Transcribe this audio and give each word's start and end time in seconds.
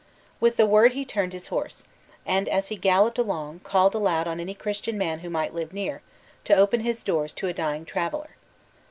With 0.39 0.57
the 0.57 0.65
word 0.65 0.93
he 0.93 1.05
turned 1.05 1.31
his 1.31 1.49
horse, 1.49 1.83
and 2.25 2.49
as 2.49 2.69
he 2.69 2.75
galloped 2.75 3.19
along, 3.19 3.59
called 3.59 3.93
aloud 3.93 4.27
on 4.27 4.39
any 4.39 4.55
Christian 4.55 4.97
man 4.97 5.19
who 5.19 5.29
might 5.29 5.53
live 5.53 5.73
near, 5.73 6.01
to 6.45 6.55
open 6.55 6.79
his 6.79 7.03
doors 7.03 7.31
to 7.33 7.47
a 7.47 7.53
dying 7.53 7.85
traveler! 7.85 8.31